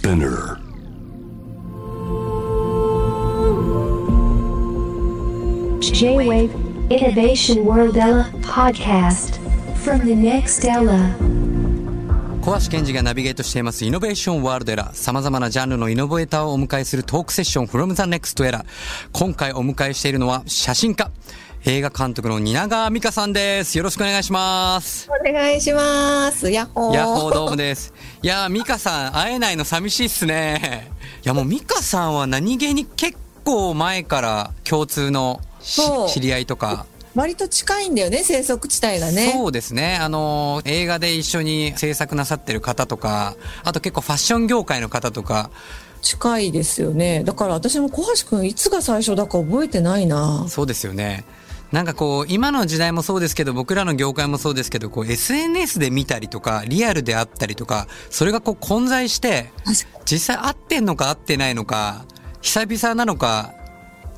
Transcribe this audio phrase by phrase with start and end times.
[0.00, 0.56] Spinner.
[5.82, 6.54] J-Wave
[6.88, 9.38] Innovation World Ella podcast
[9.84, 11.14] from the next Ella.
[12.40, 14.94] 小橋健二がナビゲートしていますイノベーションワールドエラー。
[14.94, 18.64] 様々なジャンルのイノベーターをお迎えするトークセッション from the next era。
[19.12, 21.10] 今回お迎えしているのは写真家、
[21.66, 23.76] 映画監督の蜷川美香さんです。
[23.76, 25.10] よろしくお願いします。
[25.10, 26.50] お願いします。
[26.50, 26.94] ヤッホー。
[26.94, 27.92] ヤッホーどうもです。
[28.22, 30.90] いやー、美香さん、会えないの寂しいっすね。
[31.22, 35.42] いや、もう美香さんは何気に結構前から共通の
[36.08, 39.30] 知り合いとか、割と近いんだよね、生息地帯がね。
[39.30, 39.98] そうですね。
[40.00, 45.50] あの、映画で一緒に制作なさってる方とか、あと結構ファッション業界の方とか、
[46.00, 47.22] 近いですよね。
[47.24, 50.46] だから私も小橋くんいつが最初だか覚えてないな。
[50.48, 51.26] そうですよね。
[51.72, 59.52] なんかこう、今の時代もそうですけど、僕らの業界もそうですけど、こう、SNS で見たりとか、リアルであったりとか、それがこう混在して、
[60.04, 62.04] 実際会ってんのか会ってないのか、
[62.40, 63.54] 久々なのか、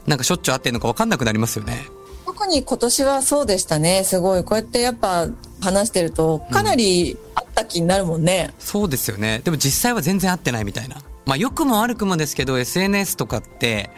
[0.06, 1.86] なんかしょっちゅう会ってんのか分かんなくなりますよね。
[2.25, 4.03] 特に今年はそうでしたね。
[4.05, 4.44] すごい。
[4.44, 5.28] こうやってやっぱ
[5.61, 8.55] 話してると、かなりあった気になるもんね。
[8.59, 9.42] そうですよね。
[9.44, 10.97] でも実際は全然会ってないみたいな。
[11.27, 13.91] まあ良くも悪くもですけど SNS とかって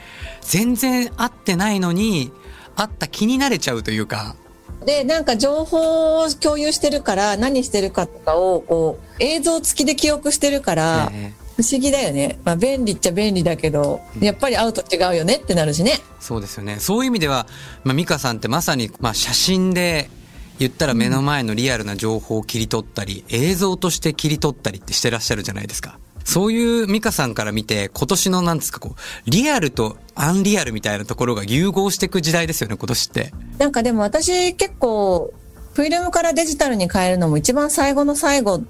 [0.43, 2.33] 全然会ってないのに
[2.77, 4.37] 会った気になれちゃうというか。
[4.85, 12.39] で、なんか情報を共有してるから、何してるかとかを、こう、映像付きで記憶してるから、え不思議だよね。
[12.45, 16.01] まあ便利っちゃ便利だけど、やっぱり会うと違うよねってなるしね。
[16.21, 16.79] そうですよね。
[16.81, 17.47] そういう意味では、
[17.85, 20.11] まあ、美香さんってまさに、まあ、写真で
[20.59, 25.99] 言ったら目の前のリアルな情報を切り取ったり、映像として切り取ったりってしてらっしゃるじゃないですか。
[26.25, 33.33] そういう美香さんから見て、今年のなんですか、こう、リアルとアンリアルみたいなところが融合していく時代ですよね、今年って。
[33.59, 35.33] なんかでも私結構
[35.75, 38.63] フィルムからデジタルに変えるのも一番最後の最後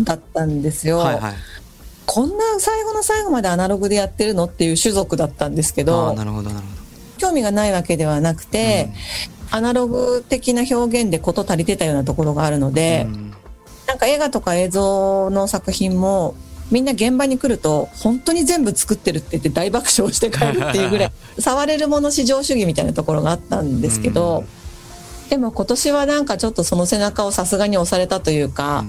[0.00, 0.98] だったんですよ。
[0.98, 1.32] はいはい。
[2.06, 6.72] こんな最後の最後までアナログでやってるのっていう種族だったんですけああ、どなるほど、なるほ
[7.18, 8.90] 興味がないわけではなくて、
[9.50, 13.10] アナログ的な表現で事足りてたようなところがあるので、ど。
[13.10, 13.30] うん
[13.90, 16.36] なんか映画とか映像の作品も
[16.70, 24.44] みんな現場に来ると本当に全部作ってるって言って大爆笑して帰るっていうぐらい 触れるもの至上主義みたいなところがあったんですけど、
[25.28, 28.84] でも今年はなんかちょっとその背中をさすがに押されたというか、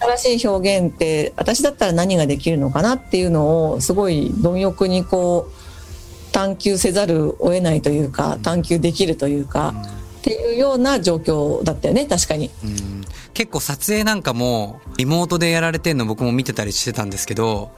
[0.00, 9.74] 新しい表現って私だったら何ができるのかなっていうのをすごい貪欲にこう探求せざるを得ないというか探求できるというか、
[10.18, 12.50] っていうような状況だったよね確かに。
[12.64, 12.91] うん
[13.34, 17.70] 結構撮影なんかもリモートでやられてるの僕も見てたりしてたんですけど、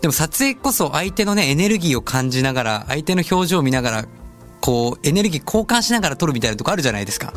[0.00, 4.04] でも撮影こそ相手のね、エネルギーを感じながら、相手の表情を見ながら、
[4.60, 7.32] こう、エネルギー交換しながら撮るみたいなとこあるじゃないですか。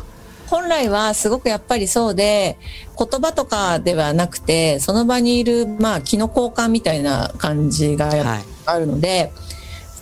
[0.48, 2.58] 本来はすごくやっぱりそうで
[2.98, 8.10] 言葉とかではなくてその場にいるまあ気の交換みたいな感じが。
[8.64, 9.32] あるので、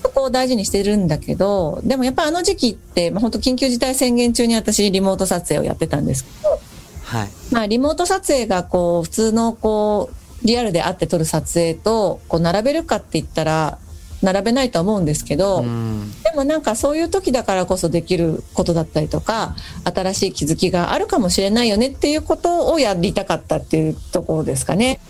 [0.02, 6.60] そこを大事にしてるんだけどでもやっぱあの時期って、まあ、本当緊急事態宣言中に私リモート撮影をやってたんですけど、
[7.06, 7.28] はい。
[7.52, 10.10] まあ、リモート撮影がこう普通のこ
[10.42, 13.78] うリアルであって撮る撮影とこう並べるかって言ったら
[14.22, 16.10] 並べないとは思うんですけど、うん。
[16.24, 25.00] でもなんかそういう時だからこそできることだったりとか新しい気づきがあるかもしれないよねっていうことをやりたかったっていうところですかね。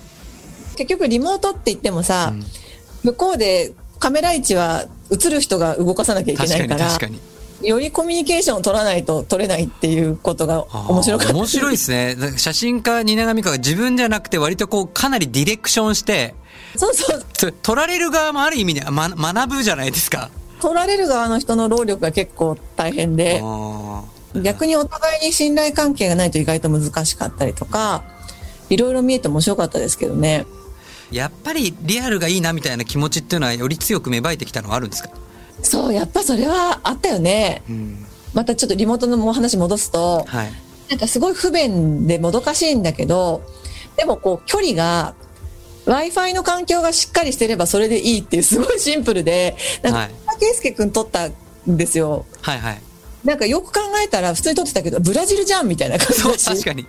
[0.76, 2.34] 結局リモートって言ってもさ、
[3.02, 7.35] 向こうでカメラ位置は映る人が動かさなきゃいけ確かにないから確かに。
[7.62, 11.34] よりコミュニケーションを取らないと撮れないっていうことが面白かった。
[11.34, 12.16] 面白いですね。
[12.36, 16.34] 写真家、蜷川美香が自分じゃなくて割とこう、かなりディレクションして、
[16.76, 17.24] そうそう。
[17.32, 20.30] つ撮られる側もある意味で、ま、学ぶじゃないですか。
[20.60, 23.42] 撮られる側の人の労力が結構大変で
[24.42, 28.02] 逆にお互いに信頼関係がないと意外と難しかったりとか
[28.70, 30.46] いろいろ見えて面白かったですけどね。
[31.12, 35.10] やっぱりリアルがいいなみたいな気持ちっていうのはより強く芽生えてきたのはあるんですか？
[35.62, 38.06] そうやっぱそれはあったよねうん。
[38.34, 40.52] またちょっとリモートのお話戻すとはい。
[40.90, 43.42] なんかすごい不便でもどかしいんだけど
[43.96, 45.14] でもこう距離が
[45.86, 51.32] w i f i の環境がしっかりしてればそれでいいっていうすごいシンプルでなんかはい圭介君撮ったん
[51.66, 52.82] ですよはいはい。
[53.24, 56.86] なんかよく考えたら普通に撮ってたけどブラジルじゃんみたいな感じそう、だし 確かに。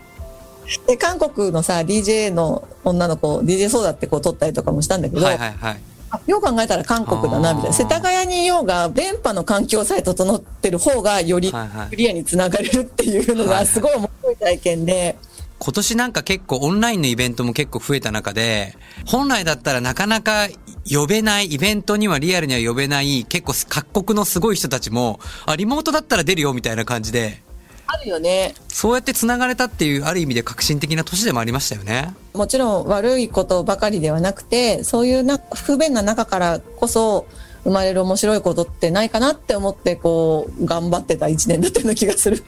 [0.85, 5.79] で韓国のさ DJ の女の子 DJ ソーダってこう撮ったりとかもしたんだけど、はいはいはい。
[6.09, 7.75] あよく考えたら韓国だなみたいな。
[7.75, 11.51] 世田谷にいようが電波の環境さえ整ってる方がより
[11.89, 15.17] クリアにつながれるっていうのがすごい面白い体験で、
[15.59, 20.47] 今年なんか結構オンラインのイベントも結構増えた中で、本来だったらなかなか
[20.89, 27.41] 呼べない、イベントにはリアルには呼べない、結構各国のすごい人たちも、あ、リモートだったら出るよみたいな感じで、
[27.87, 28.53] あるよね。
[28.67, 32.13] そうやって繋がれたっていう、ある意味で革新的な年でもありましたよね。
[32.33, 37.25] もちろん悪いことばかりではなくて、そういうな不便な中からこそ、
[37.63, 42.43] 生まれる面白いことってないかなって思って、こう、頑張ってた一年だったような気がする。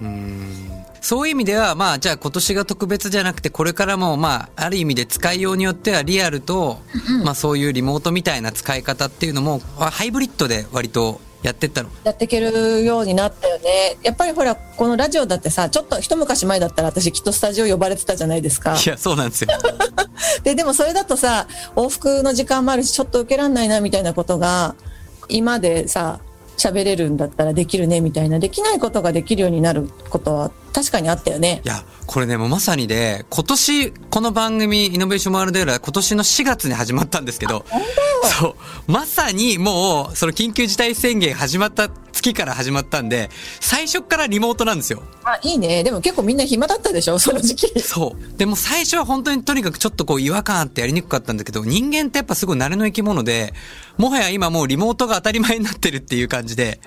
[1.01, 6.80] そういう意味では、まあ、じゃあ今年が特別じゃなくて、これからも、まあ、ある意味で使いようによってはリアルと、
[7.24, 11.89] まあそういうリモートみたいな使い方っていうのも、ハイブリッドで割とやってったの？
[12.03, 13.97] やっていけるようになったよね。
[14.03, 18.75] やっぱりほら、このラジオだってさ、ちょっと一昔前だったら私きっとスタジオ呼ばれてたじゃないですか。
[18.75, 19.50] いや、そうなんですよ。
[20.44, 24.75] で、でもそれだとさ、往復の時間もあるし、ちょっと受けらんないなみたいなことが、
[25.30, 26.19] 今でさ、
[26.57, 31.68] 喋れるんだったらできるねみたいな、できないことができるようになることは確かにあったよねい。
[31.68, 37.66] や、これね、もうまさにで、今年、この番組、イノベーションワールドエラー、今年の4月に始まったんですけど、
[38.39, 38.56] そ
[38.88, 43.30] う、まさにもう、その緊急事態宣言始まった月から始まったんで、
[43.60, 45.04] 最初からリモートなんですよ。
[45.24, 45.83] あ、いいね。
[45.83, 47.18] でも結構みんな暇だったでしょ？
[47.18, 47.80] その時期。
[47.80, 48.38] そう。
[48.38, 53.54] でも最初は本当にとにかくちょっとこう違和感あってやりにくかったんだけど、人間ってやっぱすごい慣れの生き物で、
[53.98, 56.81] もはや今もうリモートが当たり前になってるっていう感じで、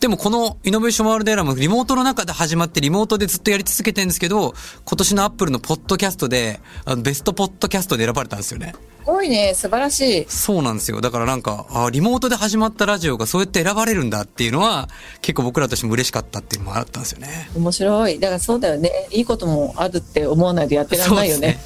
[0.00, 4.54] でもこのイノベーションワールドエラーもリモートの中で始まってリモートでずっとやり続けてるんですけど、
[4.86, 8.74] 今年のアップルのポッドキャストで、あのベストポッドキャストで選ばれたんですよね。
[9.00, 9.52] すごいね。
[9.54, 10.26] 素晴らしい。
[10.26, 11.02] そうなんですよ。
[11.02, 14.88] だからなんか、あリモートで始まったラジオがそうやって選ばれるんだっていうのは、
[15.20, 17.50] 結構僕らとしても嬉しかったっていうのもあったんですよね。
[17.54, 18.18] 面白い。
[18.18, 18.90] だからそうだよね。
[19.10, 21.60] いいこともあるって思わないとやってらんないよね。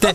[0.00, 0.14] で、あ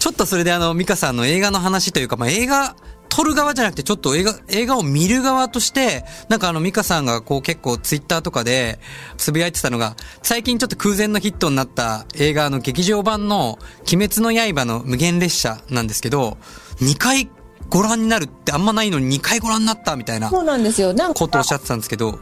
[0.00, 2.74] ちょっとそれであの、ミカさんの映画の話というか、まあ、映画、
[3.12, 8.78] 撮る側じゃなくて、ちょっと映画、映画を見る側として、なんかあの、ミカさんがこう結構ツイッターとかで
[9.18, 16.38] つぶやいてたのが、最近ちょっと空前のヒットになった映画の劇場版の鬼滅の刃の無限列車なんですけど、
[16.78, 17.28] 2回
[17.68, 20.94] ご覧になるってあんまないのに2回ご覧になったみたいなそうなんですよ。
[20.94, 22.18] なんかことをおっしゃってたんですけど、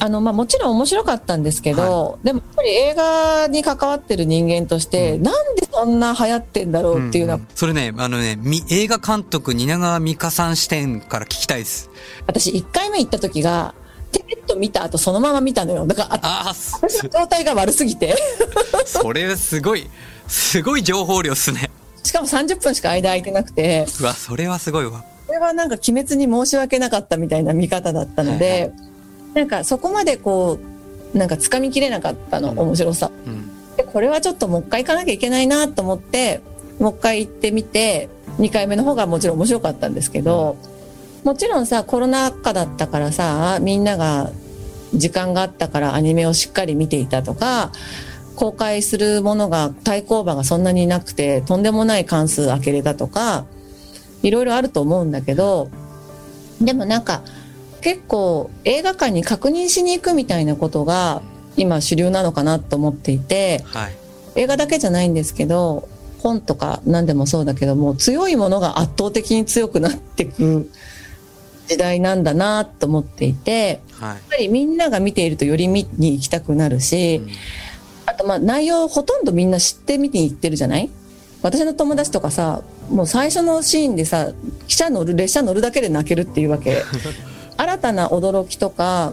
[0.00, 11.90] あの、まあ、もちろん面白かったんですけど、でもやっぱり映画に関わってる人間として、なんでそんな流行ってんだろうっていうのは、んんそれね、あのね、み映画監督蜷川美香さん視点から聞きたいです。
[12.26, 13.74] 私1回目行った時が、
[14.10, 15.86] テレッと見た後そのまま見たのよ。
[15.86, 18.16] だから、あ私の状態が悪すぎて。
[18.86, 19.88] それすごい、
[20.26, 21.70] すごい情報量っすね。
[22.02, 25.04] しかも30分しか間空いてなくて、うわ、それはすごいわ。
[25.26, 28.89] これはなんか鬼滅に申し訳なかったみたいな見方だったので、はいは
[29.34, 30.58] なんかそこまでこ
[31.14, 33.10] う、なんか掴みきれなかったの、うん面白さ。
[33.26, 33.76] うん。
[33.76, 36.40] で、これはちょっともう一回行かなきゃいけないなと思って、
[36.78, 40.56] もう一回行ってみて、2回目の方がもちろん面白かったんですけど、
[41.24, 44.30] もちろんさ、コロナ禍だったからさ、みんなが
[44.94, 47.72] 時間があったからアニメをしっかり見ていたとか、
[48.36, 53.44] 公開するものが対抗馬がそんなになくて、とんでもない関数開けれたとか、
[54.22, 55.70] いろいろあると思うんだけど、
[56.60, 57.22] でもなんか、
[57.80, 61.22] 結構映画館に確認しに行くみたいなことが
[61.56, 63.92] 今主流なのかなと思っていて、はい。
[64.36, 65.88] 映画だけじゃないんですけど、
[66.18, 70.70] 本とか何でもそうだけども、強いものが圧倒的に強くなっていく
[71.66, 74.08] 時代なんだなと思っていて、はい。
[74.10, 77.30] やっぱりみんなが見ているとより見に行きたくなるし、うん
[78.06, 80.90] あとまあ内容ほとんどみんな知って見に行ってるじゃない？
[81.42, 84.32] 私の友達とかさ、もう最初のシーンでさ、
[84.66, 86.82] 汽車乗る、列車乗るだけで泣けるっていうわけ。
[87.60, 89.12] 新たな驚きとか、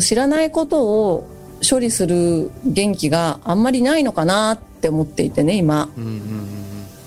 [0.00, 1.28] 知らないことを
[1.68, 5.88] 処理する元気があんまりないのかなって思っていてね、今。
[5.96, 6.60] うんうんうん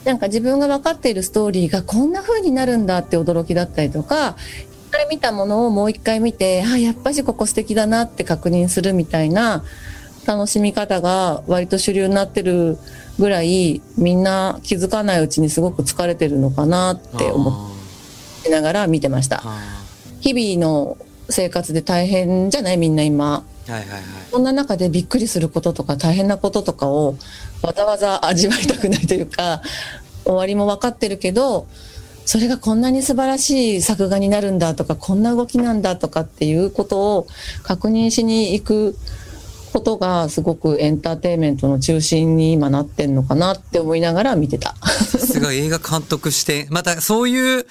[0.04, 4.36] なんか自分が分かっているストーリーがこんな風になるんだって驚きだったりとか、
[4.90, 9.64] 一回見たものをもう一回見て、あ、やっぱしここ素敵だなって確認するみたいな
[10.26, 12.78] 楽しみ方が割と主流になってる
[13.18, 19.42] ぐらい、みんな気づかないうちにすごく疲れてるのかなって思あいながら見てました。
[20.24, 20.98] 日々の
[21.30, 22.78] 生活で大変じゃない？
[22.78, 23.44] みんな今。
[23.68, 24.02] ーはいはいはい。
[24.32, 27.16] そんな中でびっくりすることとか大変なこととかを
[27.62, 29.62] わざわざ味わいたくないというか、
[30.26, 31.68] 終わりも分かってるけど、
[32.26, 37.28] それがこんなに素晴らしい作画になるんだとか、こんな動きなんだとかっていうことを
[37.64, 38.98] 確認しに行く
[39.74, 44.76] ことがすごくエンターテインメントの中心に今なってんのかなって思いながら見てた。
[45.04, 47.66] すごい映画監督して、またそういう、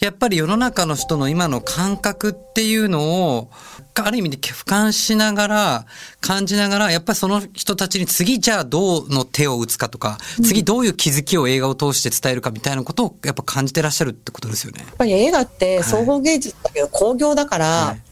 [0.00, 3.50] やっぱり世の中の人の今の感覚っていうのを、
[3.94, 5.86] ある意味で俯瞰しながら、
[6.20, 14.84] 感じながら、やっぱりその人たちに次じゃあどうの手を打つかとか、次どういう気づきを映画を通して伝えるかみたいなことをやっぱ感じてらっしゃるってことですよね。
[14.86, 18.02] やっぱり映画って総合芸術だけど興行だから、はい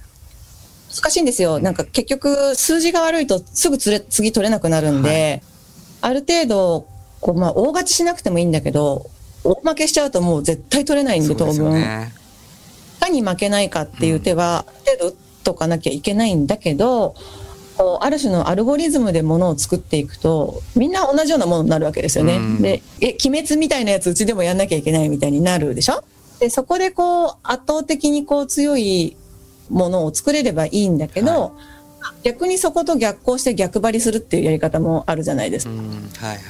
[0.95, 1.59] 難しいんですよ。
[1.59, 5.43] なんか結局数字が悪いとすぐつれ次取れなくなるんで、
[6.01, 6.87] ある程度、
[7.21, 9.11] こうまあ大勝ちしなくてもいいんだけど、
[9.45, 11.73] 大負けしちゃうともう絶対取れないんで、当分。
[11.75, 12.13] ね。
[12.99, 17.15] いかに負けないかっていう手は、ある程度打っとかなきゃいけないんだけど、
[17.77, 22.37] こうある種のアルゴリズムでものを作っていくとみんな同じようなものになるわけですよね。
[22.37, 26.05] うんでえ鬼滅みたいなやつうちでもやんなきゃいけないみたいになるでしょ？
[26.39, 29.17] でそこでこう圧倒的にこう強い
[29.71, 31.57] ものを作れればいいんだけど、
[32.23, 35.73] 逆にそこと逆行して逆張りするっていうやり方もあるじゃないですか。
[35.73, 35.79] うん
[36.17, 36.41] はいはい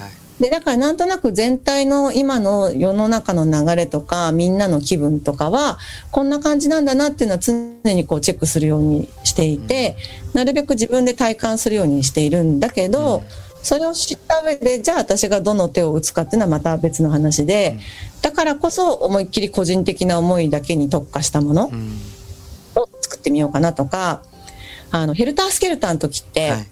[0.40, 5.78] でだからなんとなく全体の今の世の中の流れとかみんなの気分とかは
[6.10, 9.96] こんな感じなんだなっていうのは常にこうチェックするようにしていて、
[10.32, 13.22] なるべく自分で体感するようにしているんだけど、
[13.62, 17.78] それを知った上でじゃあ私がどの手を打つかっていうのはまた別の話で、
[18.20, 22.00] だからこそ思いっきり個人的な思いだけに特化したものうん。
[22.74, 24.22] を作ってみようかなとか
[24.90, 26.66] あのヘルタースケルターの時って、はい。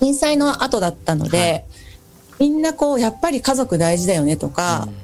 [0.00, 1.64] 震災の後だったので、はい
[2.38, 4.94] みんなこうやっぱり家族大事だよねとか、うん。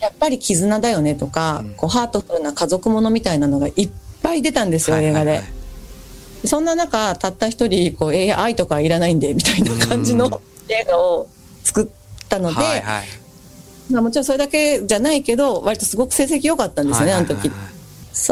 [0.00, 1.74] やっぱり絆だよねとか、うん。
[1.74, 3.90] こうハートフルな家族ものみたいなのがいっ
[4.22, 5.46] ぱい出たんですよ、映画で、はいはい。
[5.46, 5.58] はい
[6.44, 10.18] そんな中たった一人こうえー愛とかいらないんでみたいな感じうん。
[10.18, 11.28] の映画を
[11.64, 13.06] 作ったので、はいはい。
[13.90, 17.52] まあ、もちろんそれだけじゃないけど割とすごく成績良かったんですよね、はいはいはいあの時。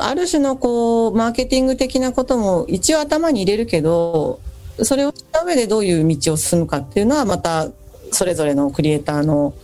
[0.00, 4.40] ある種のこうマーケティング的なことも一応頭に入れるけど
[4.82, 7.68] それをした上でどういう道を進むかっていうのはまた
[8.12, 9.54] それぞれのクリエイターの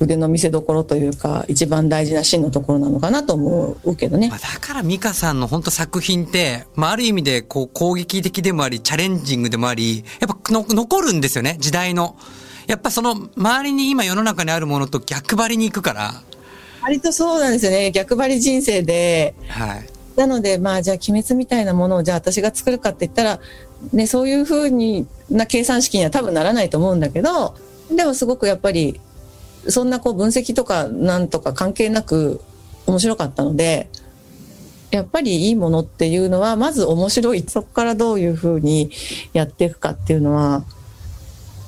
[0.00, 4.38] 腕の見せ所というか一番大事な芯のところなのかなと思うけどねまあ、。
[4.38, 12.16] だから美香さんの本当作品って、まあ、ある意味でこう攻撃的でもあり、チャレンジングでもあり、やっぱの残るんですよね、時代の。
[12.66, 16.22] やっぱその周りに今世の中にあるものと逆張りに行くから。
[16.82, 19.86] 割とそうなんですよね逆張り人生ではい。
[20.16, 23.40] なのでまあじゃあ鬼滅みたいなものをじゃあ私が作るかって言ったら、
[23.92, 27.54] ね、そういうふうにな計算式には多分ならないと思うんだけど
[27.90, 29.00] でもすごくやっぱり
[29.68, 32.40] そんなこう分析とかなんとか関係なく
[32.86, 33.88] 面白かったので
[34.90, 38.90] やっぱりいいものっていうのはまず面白いそこからどういうふうに
[39.32, 40.64] やっていくかっていうのは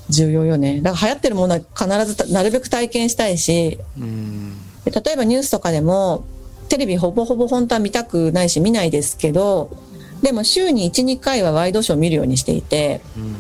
[0.08, 0.80] 重要よね。
[0.80, 6.24] だから流行ってるものは必ずなるべく体験したいし例えばニュースとかでも
[6.68, 9.76] テレビほぼほぼ本当は見たくないし見ないですけど
[10.22, 13.34] でも週に12回はワイドショーを見るようにしていてうん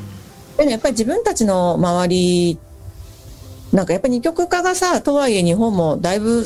[0.56, 2.58] でもやっぱり自分たちの周り
[3.72, 6.44] なんかやっぱり二極化がさとはいえ日本もだいぶ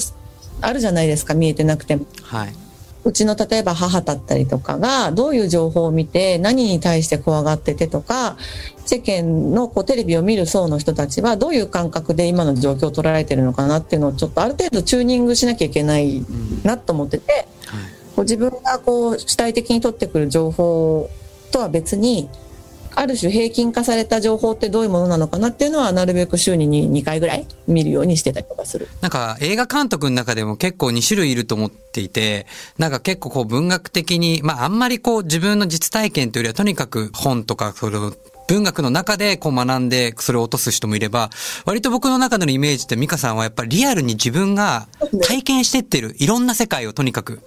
[0.60, 2.06] あるじゃないですか見えてなくても。
[2.22, 2.54] はい。
[3.02, 8.36] うちの例えば母だったりとかがどういう情報を見て何に対して怖がっててとか
[8.84, 17.46] 世間のこうテレビを見る層の人たちはどういう感覚で今の状況を捉えてるのかなっていうのをちょっとある程度チューニングしなきゃいけないうんなと思っててはい。
[18.20, 21.08] こう自分がこう主体的に取ってくる情報
[21.52, 22.28] とは別に
[22.94, 28.88] ある種平均化された情報ってどういうものなのかなっていうのはなるべく週に 2, 2回ぐらい見るようにしてたりとかする。
[29.00, 32.46] なんか映画監督の中でも結構2種類いると思っていて、
[32.76, 38.12] なんか結構こう文学的に、まああんまりこう自分の実体験というよりはとにかく本とかその
[38.48, 41.30] 文学の中でこう学んでそれを落とす人もいれば、
[41.64, 44.88] 割と僕の中でのイメージって美香さんはやっぱりリアルに自分が
[45.22, 46.16] 体験してってる。
[46.18, 47.40] いろんな世界をとにかく。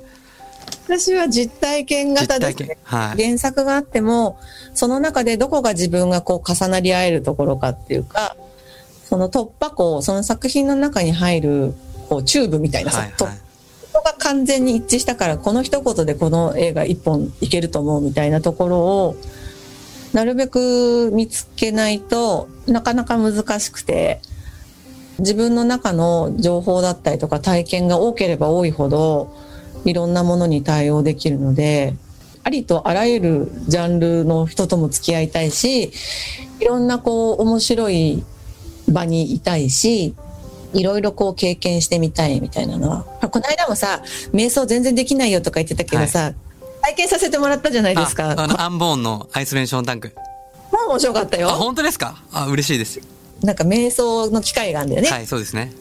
[0.85, 2.77] 私は実体験型ですね。
[2.83, 3.23] はい。
[3.23, 4.39] 原作があっても
[4.73, 8.35] その中でどこが自分がこう重なり合えるところかっていうか
[9.05, 11.73] その突破口その作品の中に入る
[12.09, 13.43] こうチューブみたいなさ、突はいはい。
[13.93, 19.15] 破が完全に一致したからこの一言でこの映画一本いけると思うみたいなところを
[20.13, 24.21] なるべく見つけないとなかなか難しくて
[25.19, 29.35] 自分の中の情報だったりとか体験が多ければ多いほど
[29.85, 31.95] いろんなものに対応できるので
[32.43, 35.91] ありとあらゆるジャンルの人とも付き合いたいし
[36.59, 38.23] いろんなこう面白い
[38.89, 40.13] 場にいたいし
[40.73, 44.01] いろいろこう経験してみたいみたいなのはこの間もさ
[44.33, 46.33] 瞑想全然できないよとか言ってたけどさ、
[46.81, 50.13] 体験させてもらったじゃないですかああの、アンボーンのアイソレーションタンク。
[50.71, 52.23] もう面白かったあ、よ本当ですか？
[52.33, 52.99] あ、嬉しいです。
[53.41, 55.71] なんか瞑想の機会があるんだよね、はい、そうですね。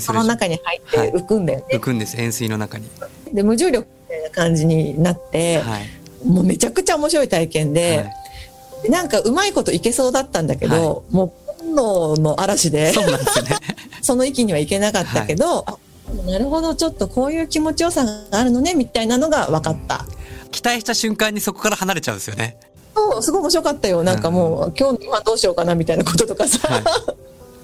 [0.00, 0.22] その。
[0.24, 2.16] 中に入って浮くんだよね、浮くんです。
[2.18, 2.88] 塩水の中に。
[3.34, 5.88] で無重力みたいな感じになって、はい。
[6.26, 8.12] もうめちゃくちゃ面白い体験で、はい
[8.82, 13.56] でなんかうまいこといけそうだったんだけど、もう本能の嵐でそうなんですよね。
[14.02, 15.76] その域にはいけなかったけど、あ
[16.26, 20.06] なるほどちょっとこういう気持ちよさがあるのねみたいなのが分かった。
[20.50, 22.56] 期待した瞬間にそこから離れちゃうんですよね。
[22.94, 26.82] そうすごい面白かったよなんかもう、今日の今どうしようかなみたいなこととかさ、はい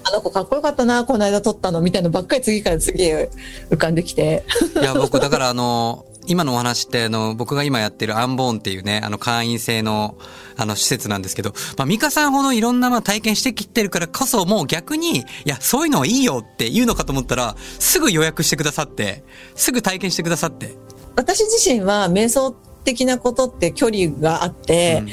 [0.07, 3.29] あの子かっこよかったなこの間撮ったのみたいなのばっかり次から次へ
[3.69, 4.43] 浮かんできて
[4.79, 10.17] いや、僕、だからあの、今のお話って、あの、僕が今やってるアンボーンっていうね、あの、会員制の、
[10.57, 19.23] あの、施設なんですけど、まあ、ミカさんほどいろんな、まあ、体験してきてるからこそ、もう逆に、いや、そういうのはいいよって言うのかと思ったら、すぐ予約してくださって、
[19.55, 20.75] すぐ体験してくださって。
[21.15, 22.51] 私自身は瞑想
[22.83, 25.03] 的なことって距離があって、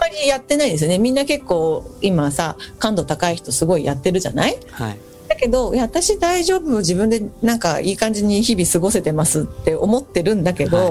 [0.00, 0.98] まりやってないですよね。
[0.98, 4.58] みんな結構今さ感度高い人すごいやってるじゃない？
[4.70, 4.98] はい。
[5.28, 6.78] だけどいや私大丈夫。
[6.78, 10.82] 自分でなんかいい感じに日々過ごせてますって思ってるんだけど、は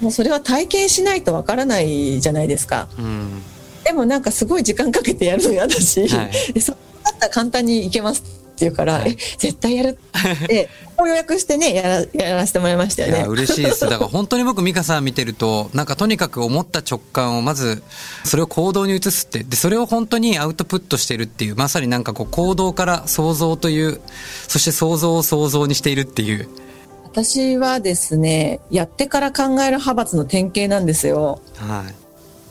[0.00, 0.04] い。
[0.04, 2.88] もうそれは体験しないとわからないじゃないですか。
[2.98, 3.42] うん。
[3.84, 6.30] でもなんかすごい時間かけてやるの嫌だし、はい。
[6.52, 8.22] でそれだったら簡単にいけます
[8.54, 10.68] って言うから、はいえ絶対やるって
[10.98, 13.80] 予約してねやらやらせてもらいましたよねいや、嬉しいです。
[13.80, 17.82] だから本当に僕、美香さん見てると、なんかとにかく思った直感をまず、
[18.24, 24.00] それを行動に移すって、で、それを本当にアウトプットしてるっていう、まさになんかこう行動から想像という、
[24.48, 26.48] そして想像を想像にしているっていう。
[27.04, 31.94] 私はですねやってから考える派閥の典型なんですよはい。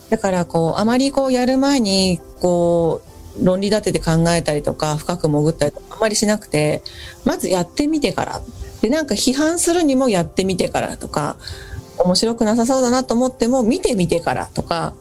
[0.10, 6.84] だからこうあまりこうやる前にこう論理立てて考えたりとか深く潜ったりとかあんまりしなくて
[7.26, 8.42] まずやってみてから。
[8.82, 11.38] でなんか批判するにもやってみてからとか
[11.98, 14.94] 面白くなさそうだなと思っても見てみてからとか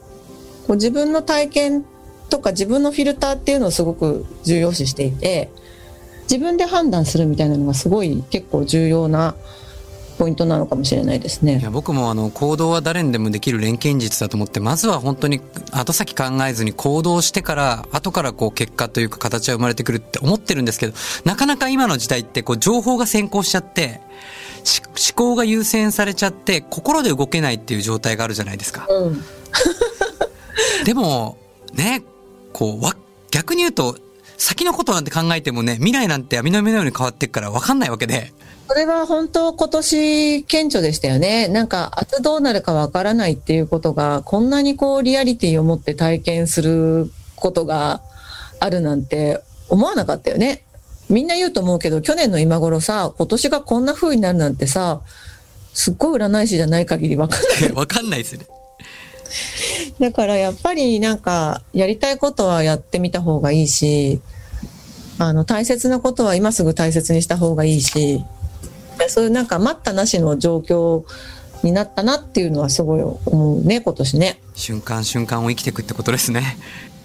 [0.69, 1.85] こう自分の体験
[2.31, 5.51] とか自分のフィルターっていうのをすごく重要視していて
[6.31, 9.35] 自分で判断するみたいなのがすごい結構重要な
[10.13, 11.63] ポイントなのかもしれないですねい。
[11.63, 15.41] や僕もあの行動は誰にでもできる錬金術だと思ってまずは本当に
[15.73, 24.01] 後先考えずに行動してから後からこう結果というか形は生まれてくるって思ってるんですけどなかなか今の時代ってこう情報が先行しちゃって
[24.65, 28.87] し思考が優先されちゃって心で動けないっていう状態があるじゃないですか。
[28.89, 29.25] うん
[30.85, 31.37] でも
[31.75, 32.03] ね
[32.53, 32.97] こうわ
[33.31, 33.97] 逆に言うと
[34.37, 38.33] 先のことなんて考えてもね未来なんて網の目のように変わっていくから分かんないわけで。
[38.73, 41.47] それは本当今年顕著でしたよね。
[41.47, 48.01] なんか明日どうなるかわからないっていうことがこんなにこうリアリティを持って体験することが
[48.61, 50.65] あるなんて思わなかったよね。
[51.11, 55.03] みんな言うと思うけど去年の今頃さ今年がこんな風になるなんてさ
[55.75, 57.69] すっごい占い師じゃない限りわかんない。
[57.77, 58.47] 分かんないですね。
[60.01, 64.23] だからやっぱりなんかやりたいことはやってみた方がいいし
[65.19, 68.25] あの大切なことは今すぐ大切にした方がいいし
[69.09, 71.05] そういうなんか待ったなしの状況
[71.63, 74.41] になったなっていうのはすごい思うね今年ね。
[74.55, 76.57] 瞬間瞬間を生きていくってことですね。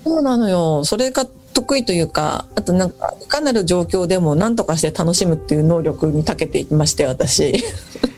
[0.04, 7.50] そうなのよそれが得意というかあとなんかいかなる状況でも何とかして楽しむっていう能力に長けていまして私。
[7.50, 7.64] い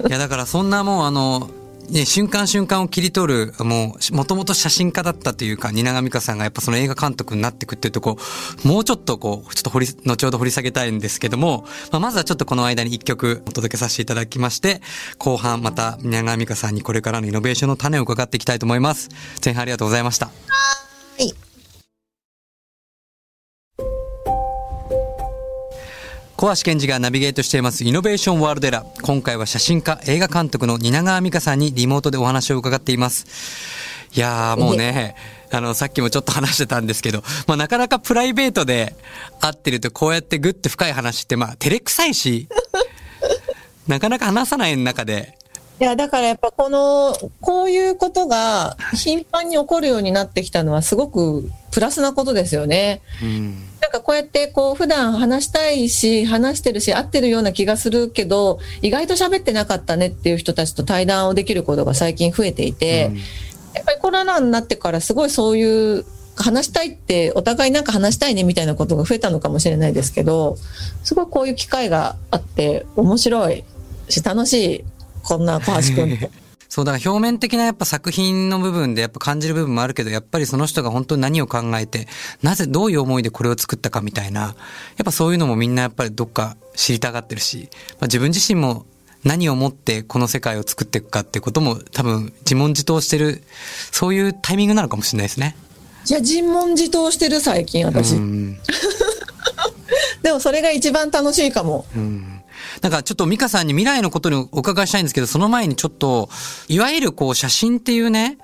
[0.09, 1.49] や、だからそんなもうあの、
[1.89, 8.17] ね、瞬間瞬間を切り取る、もう、もともと写真家だったというか、蜷川美香さんがやっぱその映画監督になっていくっていうとこ、
[8.63, 14.81] もうちょっとこう、ちょっと掘り、後ほど掘り下げたいんですけども、まあ、まずはちょっとこの間に一曲お届けさせていただきまして、
[15.17, 19.09] 後半また蜷川美香さんにこれからのイノベーションの種を伺っていきたいと思います。
[19.43, 20.27] 前半ありがとうございました。
[20.27, 20.31] は
[21.17, 21.48] い
[26.39, 29.01] 小橋健二がナビゲートしていますイノベーションワールドエラー。
[29.01, 34.07] 今回は写真家、映画監督の蜷川美香さんにリモートでお話を伺っています。
[34.15, 35.17] いやーもうね、
[35.51, 38.95] あの、さっきもちょっと話してたんですけど、まあなかなかプライベートで
[39.41, 42.47] 会ってるとこうやってグッて深い話ってまあ照れくさいし、
[43.87, 45.37] なかなか話さない中で、
[45.79, 53.01] いや、だからやっぱこの、こういうことが頻繁に起こるようになってきたのはすごくプラスなことですよね。
[53.23, 63.11] うん、なんかこうやってこう普段話したいし、話してるし、合ってるような気がするけど、意外と喋ってなかったねっていう人たちと対談をできることが最近増えていて、
[63.73, 70.57] やっぱりコロナになってからすごいそういう話したいってお互いなんか話したいねみたいなことが増えたのかもしれないですけど、
[71.05, 73.63] すごいこういう機会があって面白い
[74.09, 74.83] し楽しい。
[75.23, 76.29] こんな小橋くんと。
[76.69, 82.07] そう、だから表面的なやっぱ作品の部分でやっぱ感じる部分もあるけど、やっぱりその人が本当に何を考えて、
[82.43, 84.55] なぜどういう思いでこれを作ったかみたいな、やっ
[85.03, 88.85] ぱそういうのもみんなやっぱりどっか知りたがってるし、まあ、自分自身も
[89.23, 93.43] 何をもってこの世界を作っていくかってことも多分自問自答してる、
[93.91, 95.55] そういうタイミングなのかもしれないですね。
[96.07, 98.15] いや、尋問自答してる最近私。
[98.15, 98.59] うん。
[100.21, 101.85] でもそれが一番楽しいかも。
[101.95, 102.18] うん。
[102.81, 106.29] なんかちょっと美香さんに未来のことにお伺いしたいんですけど、その前にちょっと、
[106.67, 108.37] いわゆるこう写真っていうね、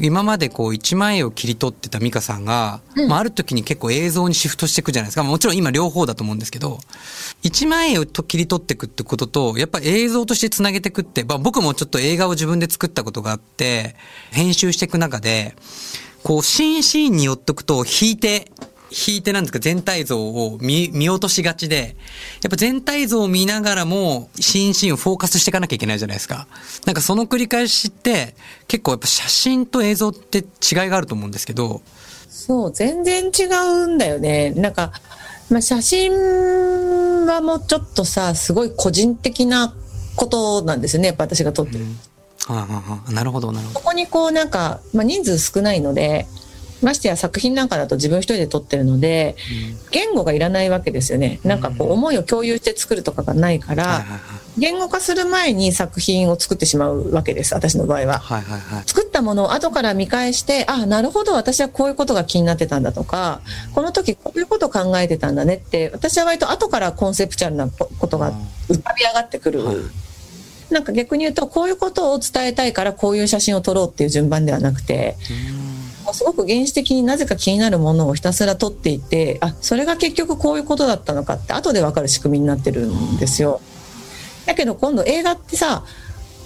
[0.00, 5.24] 今までこう一枚絵を切り取ってた美香さんが、まあある時に結構映像にシフトしていくじゃないですか。
[5.24, 6.78] もちろん今両方だと思うんですけど、
[7.42, 13.96] 一枚絵をと切り取っていくってことと、やっぱ映像としてつなげていくって、まあ僕もちょっと映画を自分で作ったことがあって、
[14.30, 15.56] 編集していく中で、
[16.22, 18.52] こうシーンシーンに寄っとくと引いて、
[18.90, 21.96] 引いてなんですか全体像を見、見落としがちで、
[22.42, 26.46] やっぱ全体像を見ながらも、シーンシーンをフォーカスしていかなきゃいけないじゃないですか。
[26.86, 28.34] なんかその繰り返しって、
[28.66, 30.44] 結構やっぱ写真と映像って違い
[30.88, 31.82] があると思うんですけど、
[32.28, 34.50] そう、全然違うんだよね。
[34.52, 34.92] なんか、
[35.50, 36.12] まあ、写真
[37.26, 39.74] はもうちょっとさ、すごい個人的な
[40.16, 41.08] ことなんですよね。
[41.08, 41.84] やっぱ私が撮ってる。
[42.46, 43.80] はあはあはあなるほど、なるほど。
[43.80, 46.26] ここにこうなんか、まあ、人数少ないので、
[46.82, 49.36] ましてや作品なんかだと自分一人で撮ってるので
[49.90, 51.40] 言語がいらないわけですよね。
[51.44, 54.04] なんかこう思いを共有して作るとかがないから
[54.56, 58.18] 言語化する前に作品を作ってしまうわけです私の場合は。
[58.18, 58.82] はいはいはい。
[58.86, 63.40] 作ったものを後から見返してあなるほど私はこういうことが気になってたんだとか
[63.74, 68.32] この時こういうことを考えてたんだねって私は割と後からコンセプチュアルなこことが
[68.68, 69.76] 浮かび上がってくる、はい。
[70.70, 75.16] なんか逆に言うとこういうことを伝えたいからこういう写真を撮ろうっていう順番ではなくて
[76.08, 83.60] もうすごく原始的になぜか気になるものをひたすら撮っていってあそれが結局こういうことだったのかって後で分かる仕組みになってるんですよ。
[84.46, 85.84] だけど今度映画ってさ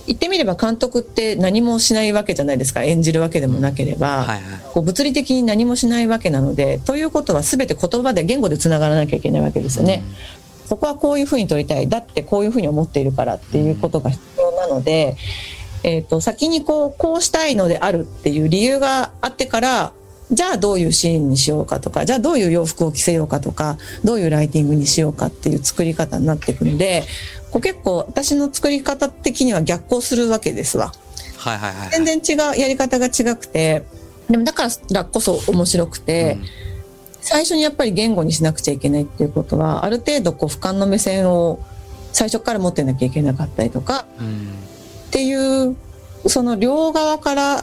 [0.08, 10.02] 言ってみれば監督って何もしないわけじゃないですか演じるわけでもなければ、はいはいこう物理的に何もしないわけなのでということは全て言葉で言語でつながらなきゃいけないわけですよね。
[10.66, 15.16] そこはこういうふうに撮りたいだってこういうふうに思っているからっていうことが必要なので、
[15.84, 19.92] えー、と先にこうこうしたいのであるっていう理由があってから
[20.30, 27.04] じゃあどういうシーンにしようかとかじゃあどういう洋服を着せようかとかどういうライティングにしようかっていう作り方になっていくので
[27.50, 30.92] こう結構私の作り方的には逆行するわけですわ。
[31.36, 33.82] はいはいはい全然違うやり方が違くて
[34.30, 36.38] でもだからこそ面白くて。
[37.24, 41.60] 最初にやっぱり言語にしなくちゃいけないっていうことはある程度こう俯瞰の目線を
[42.12, 44.71] 最初から持ってなきゃいけなかったりとかうんうん
[45.12, 45.76] っていう
[46.26, 47.62] その両側から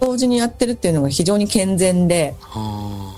[0.00, 3.16] 同時にやってるっていうのが非常に健全では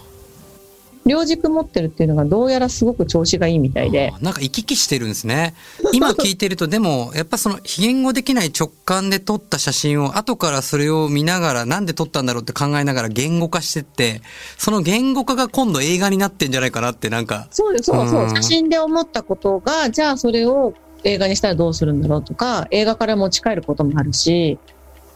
[1.05, 4.13] 両軸持ってるっていうのがどうやらすごく調子がいいみたいで。
[4.15, 5.55] あなんか行き来してるんですね。
[5.93, 14.23] 今聞いてるとでもやっぱその非言語できない直感で撮った写真を後からそれを見ながらなんで撮ったんだろうって考えながら言語化してって
[14.59, 17.49] その言語化が今度映画になってんじゃないかなってなんか。
[17.51, 18.31] そうですそうそううん。
[18.31, 20.73] 写真で思ったことがじゃあそれを
[21.05, 24.59] 映画にしたらどうするんだろうとか映画から持ち帰ることもあるし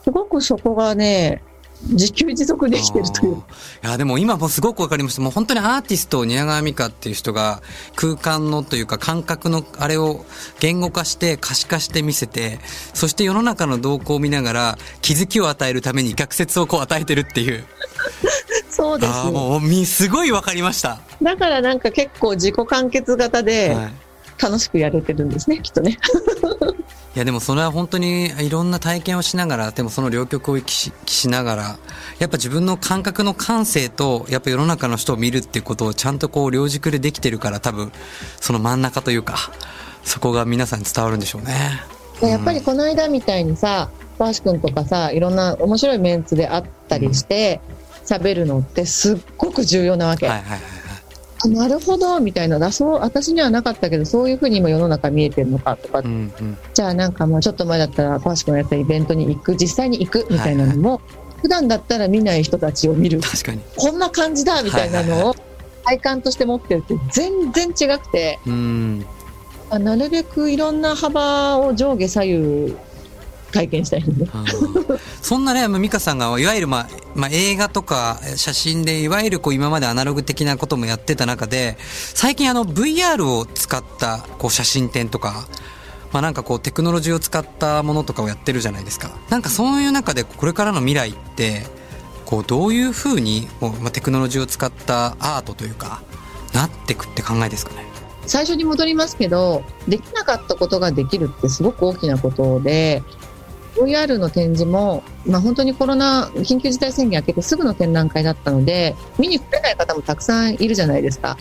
[0.04, 1.42] すごくそこがね
[1.82, 3.38] 自給自足できてるというい
[3.82, 5.22] や、でも今もすごくわかりました。
[5.22, 7.60] もう本当にアーティスト、宮川美香っていう人が
[7.94, 10.24] 空間のというか感覚のあれを
[10.58, 12.58] 言語化して可視化して見せて、
[12.94, 17.64] そして世の中の動向を見ながら気づきを与えるために逆説をこう与えてるっていう。
[18.70, 21.00] そうですああ、もうみ、すごいわかりました。
[21.20, 24.05] だからなんか結構自己完結型ではい。
[24.40, 25.98] 楽しくやれてるんですね、きっとね。
[27.14, 31.78] いやでもそれは本当にいろんな体験をしながらでもその両極を行きししながら
[32.18, 37.90] やっぱ自分の感覚の感性とやっぱ世の中の人を見るっていうことをちゃんとこう両軸でできてるから多分
[38.38, 39.50] その真ん中というか
[40.04, 41.80] そこが皆さんに伝わるんでしょうね。
[42.20, 47.60] でやっぱりこの間みたいにさ、バーシ君とかさ、いろんな面白いメンツであったりして、
[48.06, 50.28] 喋るのってすっごく重要なわけ。
[50.28, 50.75] はいはいはいはい。
[51.44, 52.58] あなるほど、みたいな。
[52.58, 56.58] だそう、私にはなかったけど、そういうふうに今世の中見えてるのかとか、うんうん。
[56.72, 61.00] じゃあなんかもうちょっと前だったら、バーシ君がやったイベントに行く、実際に行くみたいなのも、
[61.42, 63.20] 普段だったら見ない人たちを見る。
[63.20, 63.60] 確かに。
[63.76, 65.34] こんな感じだみたいなはいはいのを
[65.84, 72.76] 体感として持ってるって全然違くて、うなるべくいろんな幅を上下左右
[73.56, 74.04] 体験したい
[75.22, 81.76] そんなね、まあ美香さんが、いわゆる、まあ、まあ、映画とか写真で、いわゆるこう今までアナログ的なこともやってた中で、
[82.14, 85.46] 最近あの VR を使ったこう写真展とか、
[86.12, 89.10] まあなんかこうテクノロジーを使ったものとかをやってるじゃないですか。
[89.30, 91.66] なんかそういう中でこれからの未来って、
[92.24, 96.02] こうどういうふうに、こうまあ、テクノロジーを使ったアートというか、
[96.52, 97.86] なってくって考えですかね？
[98.26, 103.04] 最初に戻りますけど、できなかったことができるってすごく大きなことで、
[103.76, 111.36] VR の展示も、まあ本当にコロナ、緊急事態宣言明けてすぐの展覧会だったので、見に来れない方もたくさんいるじゃないですか。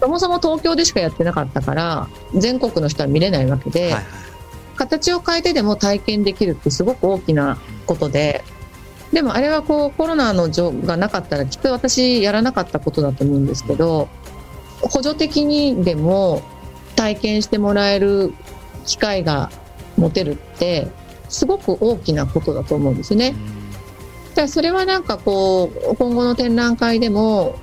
[0.00, 4.04] そもそも東京でしかやってなかったから、全国の人は見れないわけで、はいはい。
[4.76, 8.44] 形を変えてでも体験できるってすごく大きなことで、
[9.12, 14.08] でもあれはこうコロナの状がなかったらきっと私やらなかったことだと思うんですけど、
[14.80, 16.42] 補助的にでも
[16.96, 18.34] 体験してもらえる
[18.84, 19.50] 機会が
[19.96, 20.88] 持てるって
[21.34, 23.34] すごく大きなことだと思うんですよね。
[24.30, 27.58] だからそれはなんかこう今後の展覧会でも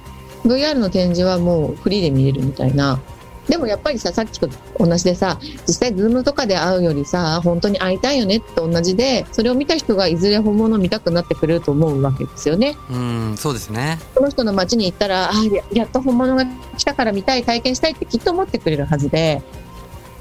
[0.45, 2.99] VR の展示はもうフリーで見れるみたいな
[3.47, 12.77] でもやっぱりささっきと同じでさ実際ズームとかで会うよりさ本当に会いたいよねって同じでそれを見た人がいずれ本物を見たくなってくれると思うわけですよね。
[12.89, 13.99] うん、そうですね。
[14.13, 16.45] その人の街に行ったらあややっと本物が
[16.77, 19.41] 来たから見たい体験したいってきっと思ってくれるはずで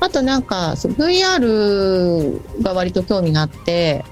[0.01, 4.05] あとなんか VR が割と興味があって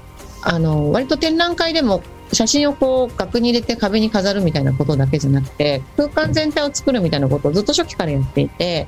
[0.42, 8.86] あの割と展覧会でも写真をこう額に入れて壁に飾るみたいなことだけじゃなくて空間全体を作るみたいなことをずっと初期からやっていて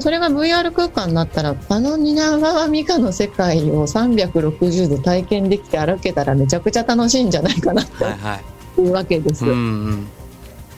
[0.00, 8.80] それが VR 空間になったらあの蜷川美香の世界を360度体験できて歩けたらめちゃくちゃ楽しいんじゃないかなってはいはい。
[8.80, 9.44] いうわけです。
[9.44, 9.54] うんう
[9.90, 10.08] ん。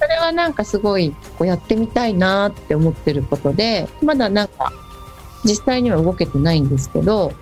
[0.01, 4.73] それはなんかすごいこうやってみたいなって思ってることで、まだなんか
[5.45, 7.33] 実際には動けてないんですけど、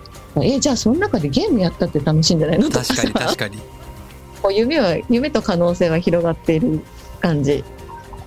[0.41, 2.69] え、じゃあその中でゲームやったって楽しいんじゃないの？
[2.69, 3.57] とか確かに確かに。
[4.41, 6.81] こう夢は、夢と可能性は広がっている
[7.19, 7.63] 感じ。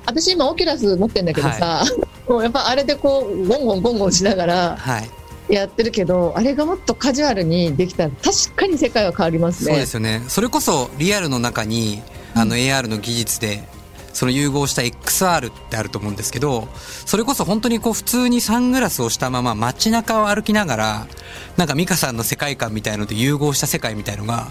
[0.06, 1.82] 私今オキュラス持ってんだけどさ、
[2.28, 5.10] もうやっぱあれでこう、ゴンゴンゴンゴンしながらはい。
[5.48, 9.72] やってるけど、あれがもっとカジュアルにできたら確かに世界は変わりますね。
[9.72, 10.22] そうですよね。
[10.28, 12.02] それこそリアルの中に、
[12.34, 13.62] あの AR の技術で、
[14.14, 16.68] その融合した XR ってあると思うんですけど、
[17.04, 21.06] それこそ本当にこう普通にサングラスをしたまま街中を歩きながら、
[21.56, 24.48] なんかミカさんの世界観みたいのと融合した世界みたいのが、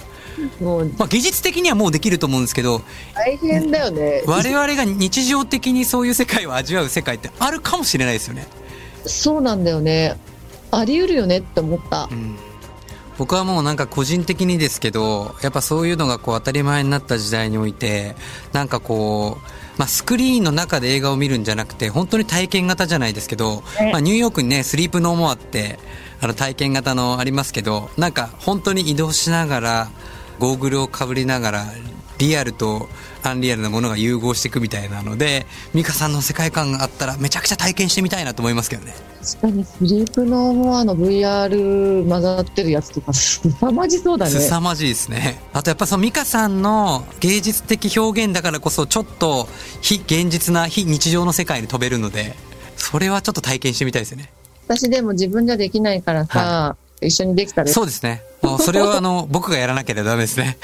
[0.97, 2.81] まあ技術的にはもうできると思うんですけど、
[3.15, 4.21] 大変だよね。
[4.27, 8.47] 我々が日常的にそういう世界を味わう世界ってあるかもしれないですよね。
[9.05, 10.17] そうなんだよね。
[10.71, 12.13] あり得るよねって思ったう。
[12.13, 12.35] ん
[13.17, 18.15] 僕はもうなんか個人的にですけど、やっぱそういうのがこう当たり前になった時代において、
[18.53, 19.47] なんかこう、
[19.77, 23.91] まあ、スクリーンの中で映画を見るんじゃなくて、本当に体験型じゃないですけど、ね。
[23.91, 25.79] まあ、ニューヨークにね、スリープノーモアって、
[26.21, 29.89] あの体験型のありますけど、なんか本当に移動しながら、
[30.39, 31.65] ゴーグルをかぶりながら、
[32.27, 32.89] リアルと
[33.23, 38.93] アンリアルなものが融合していくみたいなので、ミカさんの世界観があったらめちゃくちゃ体験してみたいなと思いますけどね。
[39.21, 44.31] 確かにスリープノーモアの VR 混ざってるやつとかすさまじそうだね。
[44.31, 45.41] 凄まじいですね。
[45.53, 49.47] あとやっぱそのミカさんの芸術的表現だからこそちょっと
[49.81, 52.35] 非現実な非日常の世界に飛べるので、
[52.75, 54.31] それはちょっと体験してみたいですよね。
[54.67, 58.23] 私でも自分じゃできないからさ、一緒にできたらそうですね。
[58.59, 60.57] それはあの、僕がやらなければダメですね。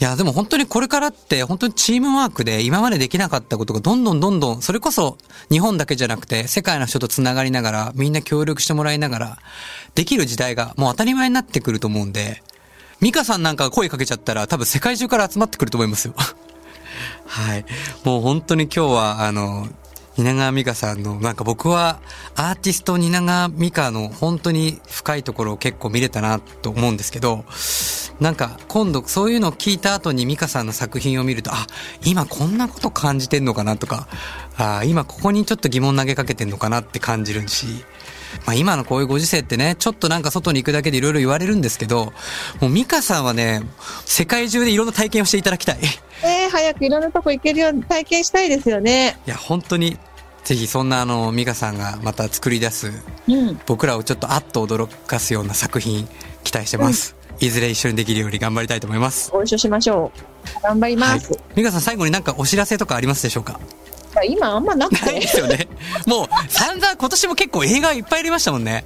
[0.00, 5.18] いや、でも本当にこれからって本当にチームワークで今までできなかったことがどんどんどんどん、それこそ
[5.50, 9.38] 日本だけじゃなくて世界の人とつながりながらみんな協力してもらいながら
[9.94, 12.42] できる時代がもう当たり前になってくると思うんで、
[13.00, 16.14] ミカさんなんか声かけちゃったら多分世界中から集まってくると思いますよ。
[17.26, 17.66] はい。
[18.02, 19.68] もう本当に今日はあの、
[20.16, 22.00] 蜷川美香さんの、なんか僕は
[22.36, 27.44] アーティスト蜷川美香の本当に深いところを結構見れたなと思うんですけど、
[28.20, 31.66] なんか今度そういうのを聞いた後に美香さんの作品を見ると、あ、
[32.04, 34.08] 今こんなこと感じてんのかなとか、
[34.58, 37.66] あ今ここにちょっと疑問投げかけてんのかなって感じるし、
[38.46, 42.12] まあ今のこういうご時世ってね、ちょっとなんか外に行くだけでいろいろ言われるんですけど、
[42.60, 43.62] もう美香さんはね、
[44.04, 45.78] 世界中でいろんな体験をしていただきたい。
[46.22, 49.18] えー、早くいろんなとこ行けるように体験したいですよね。
[49.26, 49.96] いや、本当に、
[50.44, 52.92] ぜひそんなあの、美香さんがまた作り出す、
[53.28, 53.60] うん。
[53.66, 56.06] 僕らをちょっとあっと驚かすような作品、
[56.44, 57.19] 期待してます。
[57.40, 59.30] いずれ一緒にできるように頑張りたいと思います。
[59.30, 60.62] ご一緒しましょう。
[60.62, 61.38] 頑張ります。
[61.54, 63.58] 美香さん最後になんかお知らせとかありますでしょうか？
[64.26, 65.68] 今あんまなくないてで、すよね。
[66.06, 68.84] もう、散々今年も結構映画いっぱいありましたもんね。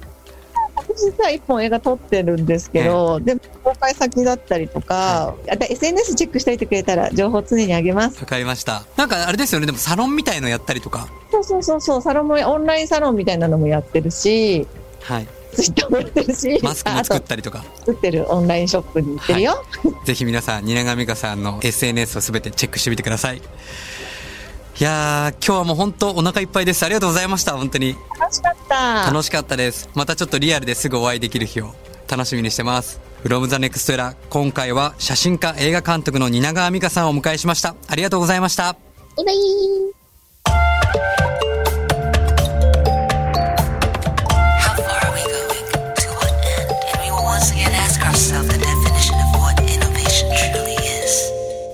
[0.75, 8.19] 私さ、一本映画撮ってるんですけど、でも公開先だったりとか、あと SNS チェックしておいてくれたら情報常にあげます。
[8.19, 8.83] わかりました。
[8.97, 11.07] なんかあれですよね、でもサロンみたいのやったりとか。
[11.31, 14.67] そうそうそうそう、サロンも、オンラインサロンみたいなのもやってるし、
[15.01, 15.27] はい。
[15.55, 17.63] ツイッターもやってるし、マスクも作ったりとか。
[17.79, 19.65] 作ってるオンラインショップに行ってるよ。
[20.05, 23.37] ぜひ皆さん、蜷川美香さんの SNS をすべてチェックしてみてください。
[23.37, 26.83] いやー、今日はもう本当お腹いっぱいです。
[26.83, 27.95] ありがとうございました、本当に。
[28.19, 29.05] 楽しかった。
[29.09, 29.89] 楽しかったです。
[29.93, 31.73] またちょっとリアルですぐお会いできる日を
[32.09, 32.99] 楽しみにしてます。
[33.23, 37.75] from the next era 今回は写真家映画監督の蜷川美香さんをお迎えしました。
[37.87, 38.73] ありがとうございました。
[39.15, 41.24] バイバイ。